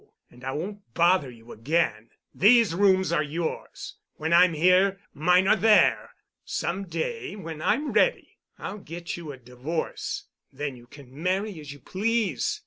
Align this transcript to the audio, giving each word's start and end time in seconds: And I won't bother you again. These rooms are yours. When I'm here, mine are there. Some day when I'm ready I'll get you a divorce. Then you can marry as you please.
And 0.31 0.43
I 0.43 0.51
won't 0.51 0.95
bother 0.95 1.29
you 1.29 1.51
again. 1.51 2.09
These 2.33 2.73
rooms 2.73 3.11
are 3.11 3.21
yours. 3.21 3.97
When 4.15 4.33
I'm 4.33 4.55
here, 4.55 4.99
mine 5.13 5.47
are 5.47 5.55
there. 5.55 6.15
Some 6.43 6.85
day 6.85 7.35
when 7.35 7.61
I'm 7.61 7.91
ready 7.93 8.39
I'll 8.57 8.79
get 8.79 9.15
you 9.15 9.31
a 9.31 9.37
divorce. 9.37 10.23
Then 10.51 10.75
you 10.75 10.87
can 10.87 11.21
marry 11.21 11.59
as 11.59 11.71
you 11.71 11.77
please. 11.81 12.59